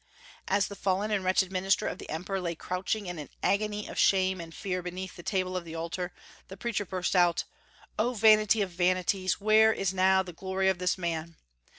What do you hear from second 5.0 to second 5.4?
the